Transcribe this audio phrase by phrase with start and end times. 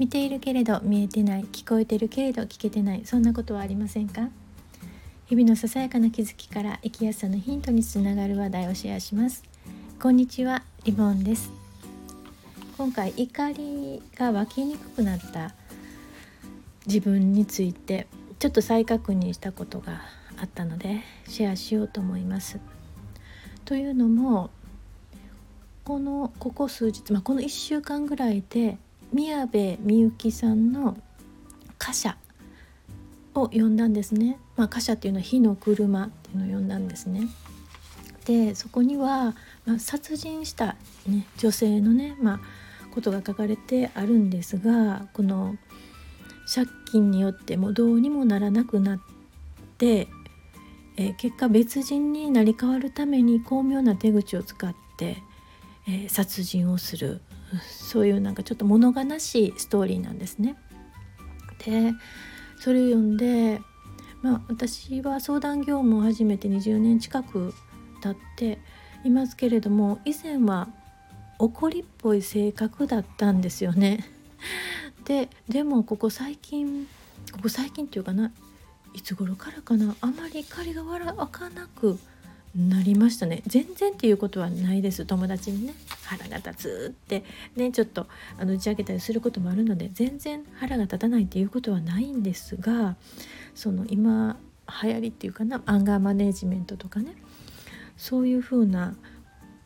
[0.00, 4.30] 見ているけれど見えてない聞こえてるけれど聞けてないそんなことはありませんか？
[5.26, 9.44] 日々のささやかな気づきから生きやすさのヒントにつながる話題をシェアします。
[10.00, 11.52] こんにちはリボンです。
[12.78, 15.54] 今回怒りが湧きにくくなった
[16.86, 18.06] 自分について
[18.38, 20.00] ちょっと再確認したことが
[20.38, 22.58] あったのでシェアしようと思います。
[23.66, 24.48] というのも
[25.84, 28.78] このここ数日、まあ、この1週間ぐらいで
[29.12, 30.96] 宮部みゆきさんの
[31.78, 32.16] 「貨車」
[33.34, 34.38] を読んだんですね。
[34.56, 37.28] まあ、貨車っていうのは火の車っていうのを読んだんですね。
[38.24, 42.40] でそこには、まあ、殺人した、ね、女性のね、まあ、
[42.90, 45.56] ことが書かれてあるんですがこの
[46.52, 49.00] 借金によってもどうにもならなくなっ
[49.78, 50.08] て、
[50.96, 55.22] えー、結果別人になり変わるために巧妙な手口を使って、
[55.88, 57.20] えー、殺人をする
[57.58, 60.56] そういうなんかちょっと物悲しいストーリーなんですね。
[61.64, 61.92] で
[62.58, 63.60] それを読んで、
[64.22, 67.54] まあ、私は相談業務を始めて20年近く
[68.02, 68.58] 経って
[69.04, 70.68] いますけれども以前は
[71.38, 74.04] 怒りっぽい性格だったんですよね。
[75.04, 76.86] ででもここ最近
[77.32, 78.30] ここ最近っていうかな
[78.94, 81.98] いつ頃からかなあまり怒りが湧かなく
[82.56, 83.42] なりましたね。
[83.46, 85.06] 全然っていうことはないです。
[85.06, 87.24] 友達にね腹が立つって。
[87.56, 88.06] ねちょっと
[88.38, 92.96] あの打ち明けたりすることもあるので全然腹が立たないっていうことはないんですが
[93.54, 94.36] その今
[94.82, 97.14] 流行りっていうかなアンガーマネジメントとかね
[97.96, 98.94] そういうふうな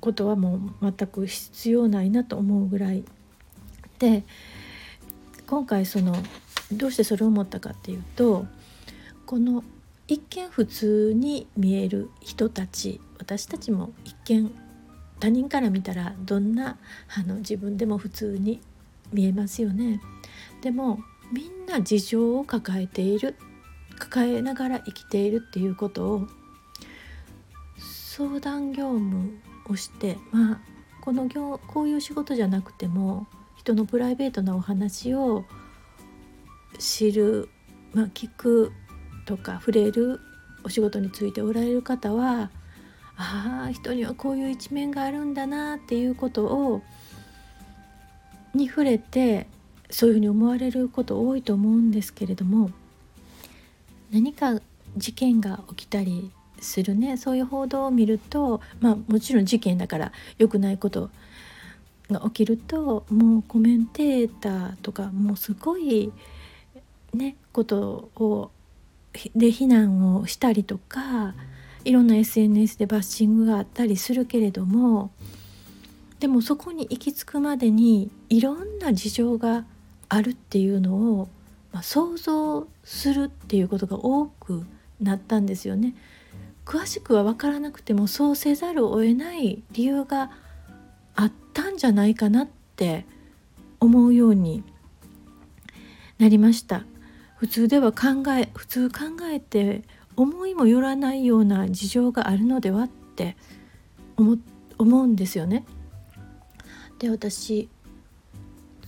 [0.00, 3.04] ことはもう全く必要ないなと思うぐらい
[3.98, 4.22] で
[5.46, 6.14] 今回その
[6.72, 8.46] どうしてそれを思ったかっていうと
[9.26, 9.64] この
[10.08, 14.50] 一見普通に見える人たち私たちも一見
[15.20, 16.78] 他人から見たらどんな
[17.14, 18.60] あの自分でも普通に
[19.12, 20.00] 見えますよね。
[20.62, 21.00] でも
[21.32, 23.36] みんな事情を抱えている
[23.98, 26.26] 抱えながら生きているっていうことを
[27.78, 30.60] 相談業務をしてまあ
[31.02, 33.26] この業こういう仕事じゃなくても
[33.56, 35.44] 人のプライベートなお話を
[36.78, 37.50] 知る、
[37.92, 38.72] まあ、聞く
[39.28, 40.20] とか触れる
[40.64, 42.50] お仕事についておられる方は
[43.18, 46.82] ああ人にはこういう一面があるんだなっていうことを
[48.54, 49.46] に触れて
[49.90, 52.70] そういうふうに思われること多いと思うんですけれども
[54.10, 54.62] 何か
[54.96, 56.30] 事件が起きたり
[56.60, 61.10] するねそういう報道を見るとまあもちろん事件だから良くないこと
[62.10, 66.10] が起きるともうコメンテーターとかもうすごい
[67.12, 68.50] ねことを
[69.34, 71.34] で避難をしたりとか
[71.84, 75.10] いろんな SNS でバッシングがあったりするけれども
[76.20, 79.64] でもそこに行き着くまでにいろんな事情が
[80.08, 81.28] あるっていうのを、
[81.72, 84.64] まあ、想像するっていうことが多く
[85.00, 85.94] なったんですよね。
[86.64, 90.30] 詳しくは分からなくてもそうせざるを得ない理由が
[91.14, 93.06] あったんじゃないかなって
[93.80, 94.62] 思うように
[96.18, 96.84] なりました。
[97.38, 98.96] 普通では考え普通考
[99.32, 99.84] えて
[100.16, 103.36] 思いもよらないような事情があるのではって
[104.16, 104.38] 思
[104.78, 105.64] うんですよね。
[106.98, 107.68] で私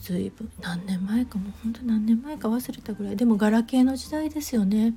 [0.00, 4.94] ずいぶん何年前かもう本当何年前か忘れたぐらいでもガラケーの時代ですよね。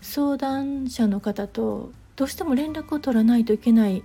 [0.00, 4.04] 相談者の方とどうしても連絡を取らないといけない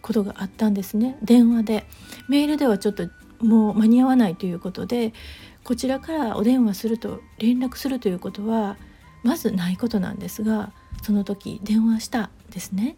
[0.00, 1.86] ことがあったんですね電話で
[2.28, 3.08] メールではちょっと
[3.40, 5.12] もう間に合わないということで
[5.62, 8.76] こちらからお電話すると連絡するということは
[9.22, 10.72] まずないことなんですが
[11.02, 12.96] その時電話したですね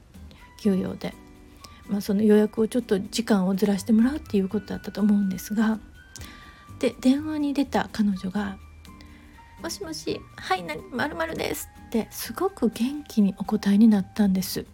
[0.58, 1.14] 休養で、
[1.88, 5.78] まあ、その予約をちょっと時間をずらしてもらうっていうことだったと思うんですが
[6.78, 8.58] で電話に出た彼女が
[9.62, 14.66] 「もしもしはいまるまるです」ってすごく元気にお答えになったんです。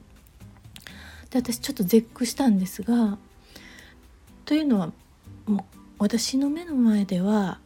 [1.31, 3.19] で私ちょっと絶句したんですが
[4.45, 4.93] というのは
[5.47, 7.59] もう私の目の前では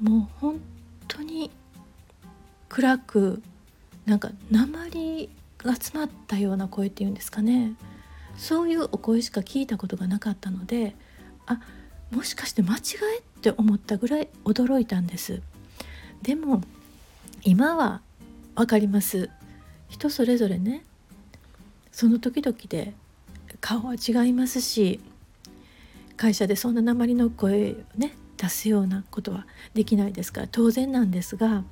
[0.00, 0.60] もう本
[1.08, 1.50] 当に
[2.68, 3.42] 暗く
[4.06, 5.28] なんか鉛
[5.58, 7.74] が詰まったような声っていうんですかね。
[8.36, 10.96] そういうお声しか聞いたことがなかったので
[11.46, 11.60] あ
[12.10, 12.78] もしかして間違
[13.16, 15.40] いって思ったぐらい驚いたんです。
[16.22, 16.62] でも
[17.42, 18.00] 今は
[18.54, 19.30] 分かります。
[19.88, 20.84] 人それぞれね。
[21.92, 22.94] その時々で
[23.60, 25.00] 顔は違いますし
[26.16, 31.64] 会社でそんな鉛の声をね出すようなことはできないですから当然なんですが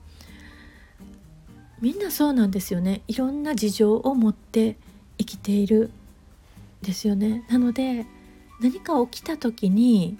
[1.81, 3.03] みんなそうなんですよね。
[3.09, 4.77] いろんな事情を持って
[5.19, 5.91] 生きている
[6.81, 7.45] ですよね。
[7.49, 8.07] なので
[8.61, 10.17] 何か起きた時に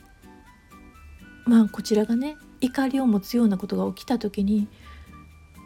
[1.45, 4.67] まあこちらがね怒りを持つようなことが起きた時に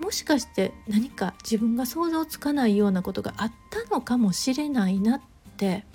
[0.01, 5.21] もしかして何か自分が想像つかないようなことがあったのかもしれないなっ
[5.57, 5.87] て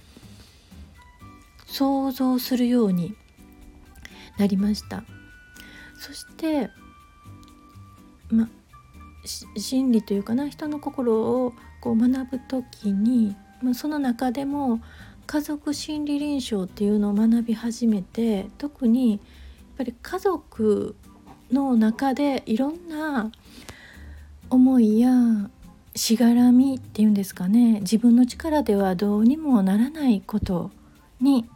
[1.71, 3.15] 想像するように
[4.37, 5.03] なりました。
[5.97, 6.69] そして
[8.29, 8.49] ま
[9.55, 14.81] 心理というかな人の心をこう学ぶ時に、ま、その中でも
[15.27, 19.19] 家族心理臨床っていうのを学び始めて特にやっ
[19.77, 20.95] ぱり家族
[21.51, 23.31] の中でいろんな
[24.49, 25.11] 思いや
[25.95, 30.71] しがらみっていうんですかね自分の力ではどうにもならないこと
[31.19, 31.49] に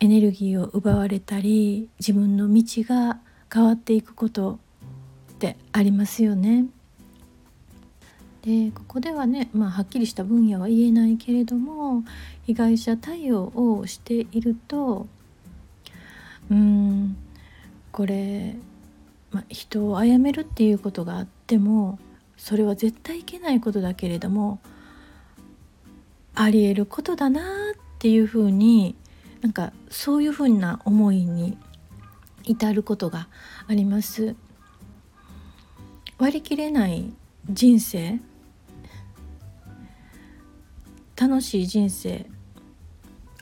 [0.00, 3.20] エネルギーを奪われたり自分の道が
[3.52, 4.58] 変わっていくこと
[5.32, 6.66] ってありますよね。
[8.42, 12.04] でここではね、まあ、はっきりした分野は言えないけれども
[12.46, 15.06] 被害者対応をしていると
[16.50, 17.16] うん
[17.92, 18.56] これ、
[19.30, 21.98] まあ、人を殺めるっていうことがあっても
[22.38, 24.58] それは絶対いけないことだけれども
[26.34, 27.44] ありえることだなっ
[27.98, 28.96] ていうふうに
[29.40, 31.56] なんかそういうふうな思いに
[32.44, 33.28] 至ることが
[33.66, 34.36] あります。
[36.18, 37.14] 割り切れない
[37.48, 38.20] 人生
[41.16, 42.26] 楽しい人生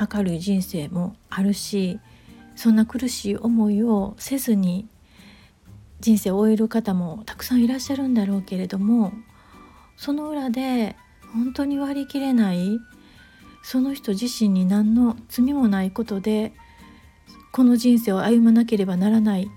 [0.01, 1.99] 明るい人生もあるし
[2.55, 4.89] そんな苦しい思いをせずに
[6.01, 9.13] 人生を終える方もたくさんいらっしゃるんだろうけれども
[9.97, 10.95] その裏で
[11.33, 12.79] 本当に割り切れない
[13.71, 16.55] その人自身に何の罪もないことで
[17.53, 19.51] この人生を歩まなければならない。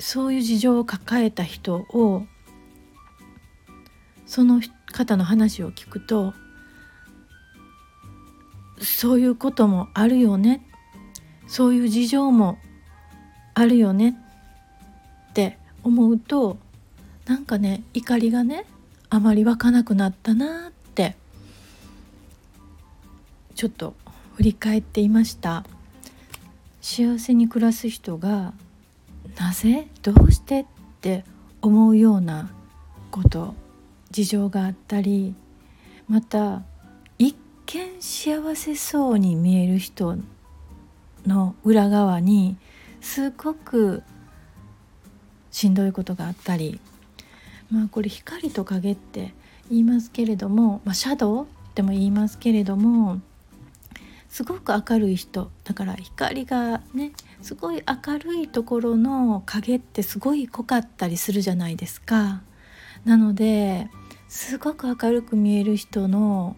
[0.00, 2.26] そういう事情を抱えた人を
[4.26, 4.60] その
[4.92, 6.34] 方の話を聞くと
[8.80, 10.66] そういうこともあるよね。
[11.46, 12.58] そういう事情も
[13.54, 14.16] あるよね。
[15.30, 16.58] って思うと
[17.26, 18.66] なんかね怒りがね
[19.08, 20.72] あまり湧かなくなったなっ
[23.54, 23.94] ちょっと
[24.34, 25.64] 振り返っていました。
[26.84, 28.52] 幸せに暮らす人が
[29.38, 30.66] なぜどうしてっ
[31.00, 31.24] て
[31.62, 32.50] 思うような
[33.10, 33.54] こと
[34.10, 35.34] 事情があったり
[36.08, 36.62] また
[37.18, 37.34] 一
[37.64, 40.18] 見幸せそうに見える人
[41.26, 42.58] の裏側に
[43.00, 44.02] すごく
[45.50, 46.80] しんどいことがあったり
[47.70, 49.32] まあこれ光と影って
[49.70, 53.22] 言いますけれども、まあ、シャドウっても言いますけれども
[54.34, 62.42] すごく明るい人だから光がねすごい明るいところの影ってすごい濃かったりするじゃないですか。
[63.04, 63.88] なので
[64.26, 66.56] すごく明るく見える人の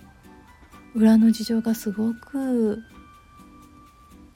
[0.94, 2.82] 裏の事情がすごく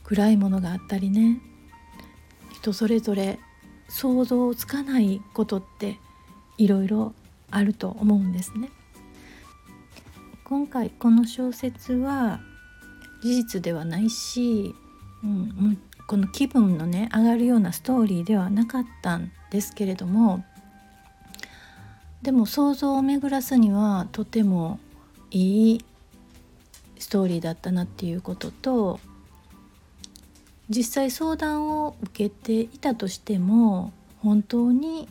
[0.05, 1.41] 暗いものがあったりね
[2.53, 3.39] 人それぞれ
[3.89, 5.99] 想像つかないことって
[6.59, 7.15] いろいろ
[7.51, 8.69] あると思うんですね。
[10.45, 12.43] 今回この小説は
[13.21, 14.75] 事実ではないし、
[15.23, 20.45] うん、この気分のね上がるようなストーリーではなかったんですけれども
[22.23, 24.79] でも想像を巡らすにはとても
[25.31, 25.85] いい
[26.99, 29.01] ストーリーだったなっていうことと
[30.69, 35.09] 実際相談を受けていたとしても本当に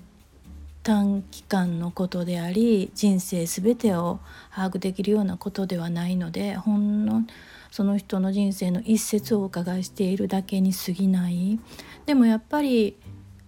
[0.83, 4.19] 短期間のことであり人生全てを
[4.53, 7.23] 把握できるようなことではないのでほんの
[7.71, 11.59] その人の人生の一節をお伺いしているだけに過ぎない
[12.05, 12.97] でもやっぱり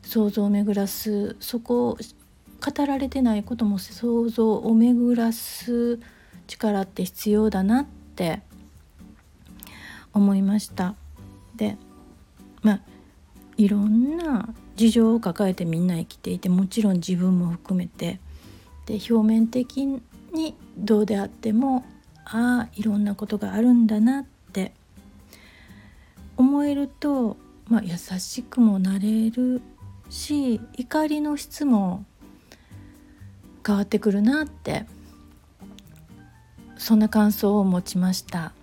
[0.03, 1.97] 想像を巡らすそこを
[2.63, 5.99] 語られてないことも想像を巡らす
[6.47, 7.85] 力って必要だなっ
[8.15, 8.41] て
[10.13, 10.95] 思いました。
[11.55, 11.77] で
[12.61, 12.81] まあ
[13.57, 18.19] いろんな事情を抱えてみんな生きていてもちろん自分も含めて
[18.85, 21.85] で表面的にどうであっても
[22.33, 24.73] ああいろんなことがあるんだなって
[26.37, 29.61] 思えると、まあ、優しくもなれる
[30.09, 32.05] し怒りの質も
[33.65, 34.85] 変わってくるなって
[36.77, 38.53] そんな感想を持ちました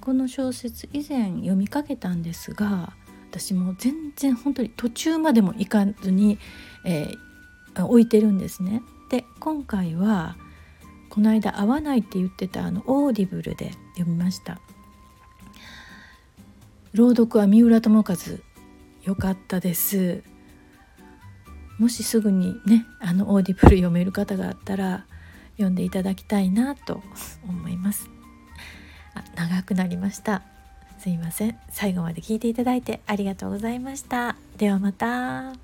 [0.00, 2.92] この小説以前読みかけたんですが
[3.30, 6.38] 私も全然本当に途中までも行かずに、
[6.84, 8.82] えー、置いてるんですね。
[9.10, 10.36] で今回は
[11.16, 14.60] この間合わないって言ってたあの Audible で読みました。
[16.92, 18.16] 朗読は三浦友和
[19.02, 20.22] 良かったです。
[21.78, 25.06] もしすぐにねあの Audible 読める方があったら
[25.52, 27.02] 読んでいただきたいなと
[27.48, 28.10] 思います。
[29.14, 30.42] あ長くなりました。
[30.98, 31.58] すいません。
[31.70, 34.36] 最後まで聞いていただいてありがとうございました。
[34.58, 35.54] ではまた。